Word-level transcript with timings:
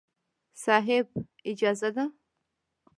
صاحب! 0.63 1.07
اجازه 1.51 1.89
ده. 1.95 2.05